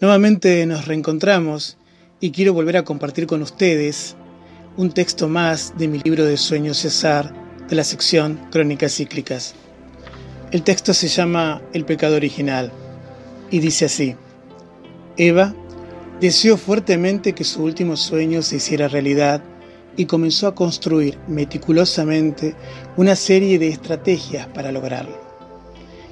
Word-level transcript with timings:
Nuevamente 0.00 0.64
nos 0.64 0.86
reencontramos 0.86 1.76
y 2.20 2.30
quiero 2.30 2.54
volver 2.54 2.76
a 2.76 2.84
compartir 2.84 3.26
con 3.26 3.42
ustedes 3.42 4.14
un 4.76 4.92
texto 4.92 5.26
más 5.26 5.76
de 5.76 5.88
mi 5.88 5.98
libro 5.98 6.24
de 6.24 6.36
sueños 6.36 6.78
César 6.78 7.34
de 7.68 7.74
la 7.74 7.82
sección 7.82 8.38
Crónicas 8.52 8.94
Cíclicas. 8.94 9.56
El 10.52 10.62
texto 10.62 10.94
se 10.94 11.08
llama 11.08 11.60
El 11.72 11.84
pecado 11.84 12.14
original 12.14 12.70
y 13.50 13.58
dice 13.58 13.86
así, 13.86 14.14
Eva 15.16 15.52
deseó 16.20 16.56
fuertemente 16.56 17.32
que 17.32 17.42
su 17.42 17.64
último 17.64 17.96
sueño 17.96 18.42
se 18.42 18.56
hiciera 18.56 18.86
realidad 18.86 19.42
y 19.96 20.06
comenzó 20.06 20.46
a 20.46 20.54
construir 20.54 21.18
meticulosamente 21.26 22.54
una 22.96 23.16
serie 23.16 23.58
de 23.58 23.66
estrategias 23.66 24.46
para 24.46 24.70
lograrlo. 24.70 25.27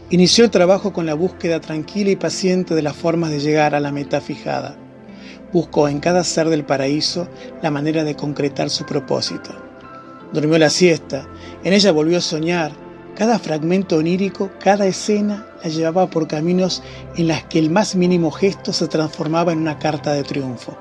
Inició 0.09 0.45
el 0.45 0.53
trabajo 0.53 0.93
con 0.93 1.05
la 1.05 1.15
búsqueda 1.15 1.61
tranquila 1.61 2.11
y 2.11 2.17
paciente 2.17 2.77
de 2.77 2.83
las 2.83 2.95
formas 2.95 3.33
de 3.33 3.41
llegar 3.41 3.75
a 3.75 3.81
la 3.81 3.91
meta 3.91 4.21
fijada. 4.21 4.77
Buscó 5.53 5.89
en 5.89 5.99
cada 5.99 6.23
ser 6.23 6.49
del 6.49 6.65
paraíso 6.65 7.27
la 7.61 7.73
manera 7.73 8.05
de 8.05 8.15
concretar 8.15 8.71
su 8.71 8.87
propósito. 8.87 9.51
Durmió 10.33 10.59
la 10.59 10.71
siesta, 10.71 11.27
en 11.65 11.73
ella 11.73 11.91
volvió 11.91 12.19
a 12.19 12.21
soñar. 12.21 12.71
Cada 13.17 13.41
fragmento 13.41 13.97
onírico, 13.97 14.53
cada 14.61 14.87
escena 14.87 15.45
la 15.65 15.71
llevaba 15.71 16.09
por 16.09 16.29
caminos 16.29 16.85
en 17.17 17.27
las 17.27 17.43
que 17.47 17.59
el 17.59 17.71
más 17.71 17.97
mínimo 17.97 18.31
gesto 18.31 18.73
se 18.73 18.87
transformaba 18.87 19.53
en 19.53 19.59
una 19.59 19.81
carta 19.81 20.13
de 20.13 20.23
triunfo. 20.23 20.79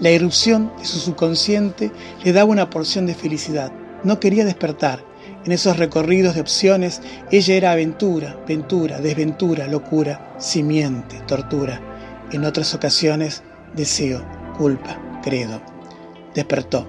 La 0.00 0.12
irrupción 0.12 0.72
de 0.78 0.86
su 0.86 0.98
subconsciente 0.98 1.92
le 2.24 2.32
daba 2.32 2.50
una 2.50 2.70
porción 2.70 3.04
de 3.04 3.14
felicidad. 3.14 3.70
No 4.02 4.18
quería 4.18 4.46
despertar, 4.46 5.04
en 5.44 5.52
esos 5.52 5.78
recorridos 5.78 6.34
de 6.34 6.42
opciones, 6.42 7.00
ella 7.30 7.54
era 7.54 7.72
aventura, 7.72 8.38
ventura, 8.46 9.00
desventura, 9.00 9.66
locura, 9.66 10.34
simiente, 10.38 11.20
tortura. 11.26 11.80
En 12.32 12.44
otras 12.44 12.74
ocasiones, 12.74 13.42
deseo, 13.74 14.22
culpa, 14.58 14.98
credo. 15.22 15.62
Despertó. 16.34 16.86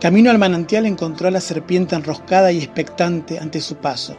Camino 0.00 0.30
al 0.30 0.38
manantial 0.38 0.86
encontró 0.86 1.28
a 1.28 1.30
la 1.30 1.40
serpiente 1.40 1.94
enroscada 1.94 2.52
y 2.52 2.58
expectante 2.58 3.38
ante 3.38 3.60
su 3.60 3.76
paso, 3.76 4.16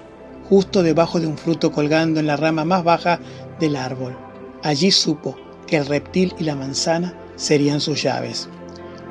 justo 0.47 0.83
debajo 0.83 1.19
de 1.19 1.27
un 1.27 1.37
fruto 1.37 1.71
colgando 1.71 2.19
en 2.19 2.27
la 2.27 2.37
rama 2.37 2.65
más 2.65 2.83
baja 2.83 3.19
del 3.59 3.75
árbol. 3.75 4.15
Allí 4.63 4.91
supo 4.91 5.35
que 5.65 5.77
el 5.77 5.87
reptil 5.87 6.35
y 6.37 6.43
la 6.43 6.55
manzana 6.55 7.15
serían 7.35 7.79
sus 7.79 8.03
llaves. 8.03 8.49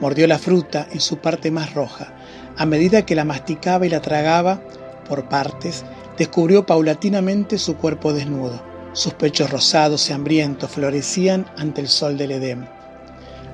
Mordió 0.00 0.26
la 0.26 0.38
fruta 0.38 0.86
en 0.92 1.00
su 1.00 1.16
parte 1.16 1.50
más 1.50 1.74
roja, 1.74 2.14
a 2.60 2.66
medida 2.66 3.06
que 3.06 3.14
la 3.14 3.24
masticaba 3.24 3.86
y 3.86 3.88
la 3.88 4.02
tragaba 4.02 4.60
por 5.08 5.30
partes, 5.30 5.82
descubrió 6.18 6.66
paulatinamente 6.66 7.56
su 7.56 7.78
cuerpo 7.78 8.12
desnudo. 8.12 8.62
Sus 8.92 9.14
pechos 9.14 9.48
rosados 9.48 10.10
y 10.10 10.12
hambrientos 10.12 10.70
florecían 10.70 11.46
ante 11.56 11.80
el 11.80 11.88
sol 11.88 12.18
del 12.18 12.32
Edén. 12.32 12.68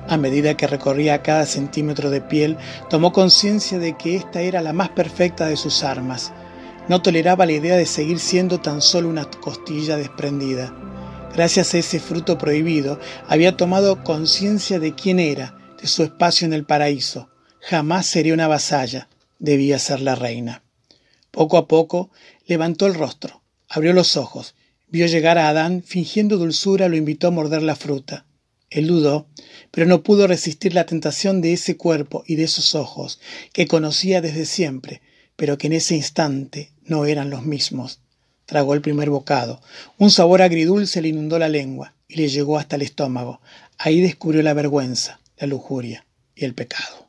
A 0.09 0.17
medida 0.17 0.57
que 0.57 0.67
recorría 0.67 1.23
cada 1.23 1.45
centímetro 1.45 2.09
de 2.09 2.19
piel, 2.19 2.57
tomó 2.89 3.13
conciencia 3.13 3.79
de 3.79 3.95
que 3.95 4.17
esta 4.17 4.41
era 4.41 4.59
la 4.59 4.73
más 4.73 4.89
perfecta 4.89 5.45
de 5.45 5.55
sus 5.55 5.85
armas. 5.85 6.33
No 6.89 7.01
toleraba 7.01 7.45
la 7.45 7.53
idea 7.53 7.77
de 7.77 7.85
seguir 7.85 8.19
siendo 8.19 8.59
tan 8.59 8.81
solo 8.81 9.07
una 9.07 9.23
costilla 9.23 9.95
desprendida. 9.95 10.73
Gracias 11.33 11.73
a 11.73 11.77
ese 11.77 12.01
fruto 12.01 12.37
prohibido, 12.37 12.99
había 13.29 13.55
tomado 13.55 14.03
conciencia 14.03 14.81
de 14.81 14.93
quién 14.95 15.19
era, 15.19 15.57
de 15.81 15.87
su 15.87 16.03
espacio 16.03 16.45
en 16.45 16.51
el 16.51 16.65
paraíso. 16.65 17.29
Jamás 17.69 18.05
sería 18.05 18.33
una 18.33 18.47
vasalla, 18.47 19.09
debía 19.39 19.77
ser 19.77 19.99
la 19.99 20.15
reina. 20.15 20.63
Poco 21.31 21.57
a 21.57 21.67
poco 21.67 22.09
levantó 22.45 22.87
el 22.87 22.93
rostro, 22.93 23.43
abrió 23.67 23.91
los 23.91 24.15
ojos, 24.15 24.55
vio 24.87 25.05
llegar 25.05 25.37
a 25.37 25.49
Adán, 25.49 25.83
fingiendo 25.85 26.37
dulzura, 26.37 26.87
lo 26.87 26.95
invitó 26.95 27.27
a 27.27 27.31
morder 27.31 27.63
la 27.63 27.75
fruta. 27.75 28.25
Él 28.69 28.87
dudó, 28.87 29.27
pero 29.69 29.85
no 29.85 30.01
pudo 30.01 30.27
resistir 30.27 30.73
la 30.73 30.85
tentación 30.85 31.41
de 31.41 31.51
ese 31.51 31.75
cuerpo 31.75 32.23
y 32.25 32.35
de 32.35 32.45
esos 32.45 32.73
ojos, 32.73 33.19
que 33.51 33.67
conocía 33.67 34.21
desde 34.21 34.45
siempre, 34.45 35.01
pero 35.35 35.57
que 35.57 35.67
en 35.67 35.73
ese 35.73 35.93
instante 35.93 36.71
no 36.85 37.03
eran 37.03 37.29
los 37.29 37.43
mismos. 37.43 37.99
Tragó 38.45 38.75
el 38.75 38.81
primer 38.81 39.09
bocado. 39.09 39.61
Un 39.97 40.09
sabor 40.09 40.41
agridulce 40.41 41.01
le 41.01 41.09
inundó 41.09 41.37
la 41.37 41.49
lengua 41.49 41.95
y 42.07 42.15
le 42.15 42.29
llegó 42.29 42.59
hasta 42.59 42.77
el 42.77 42.83
estómago. 42.83 43.41
Ahí 43.77 43.99
descubrió 43.99 44.41
la 44.41 44.53
vergüenza, 44.53 45.19
la 45.35 45.47
lujuria 45.47 46.05
y 46.33 46.45
el 46.45 46.53
pecado. 46.53 47.06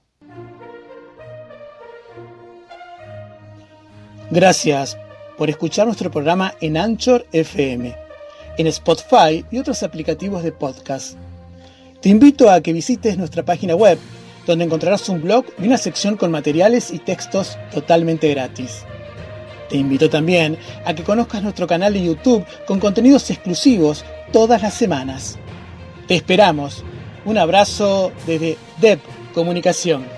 Gracias 4.30 4.98
por 5.38 5.48
escuchar 5.48 5.86
nuestro 5.86 6.10
programa 6.10 6.52
en 6.60 6.76
Anchor 6.76 7.26
FM, 7.32 7.96
en 8.58 8.66
Spotify 8.66 9.42
y 9.50 9.58
otros 9.58 9.82
aplicativos 9.82 10.42
de 10.42 10.52
podcast. 10.52 11.16
Te 12.02 12.10
invito 12.10 12.50
a 12.50 12.60
que 12.60 12.74
visites 12.74 13.16
nuestra 13.16 13.42
página 13.42 13.74
web, 13.74 13.98
donde 14.46 14.66
encontrarás 14.66 15.08
un 15.08 15.22
blog 15.22 15.46
y 15.58 15.66
una 15.66 15.78
sección 15.78 16.18
con 16.18 16.30
materiales 16.30 16.90
y 16.90 16.98
textos 16.98 17.56
totalmente 17.72 18.28
gratis. 18.28 18.84
Te 19.70 19.78
invito 19.78 20.10
también 20.10 20.58
a 20.84 20.94
que 20.94 21.04
conozcas 21.04 21.42
nuestro 21.42 21.66
canal 21.66 21.94
de 21.94 22.04
YouTube 22.04 22.44
con 22.66 22.80
contenidos 22.80 23.30
exclusivos 23.30 24.04
todas 24.30 24.60
las 24.60 24.74
semanas. 24.74 25.38
Te 26.06 26.16
esperamos. 26.16 26.84
Un 27.24 27.38
abrazo 27.38 28.12
desde 28.26 28.58
DEP 28.78 29.00
Comunicación. 29.32 30.17